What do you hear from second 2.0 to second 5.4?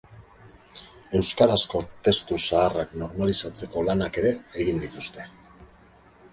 testu zaharrak normalizatzeko lanak ere egin dituzte.